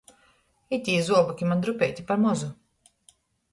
[0.77, 2.53] Itī zuoboki maņ drupeiti par mozu.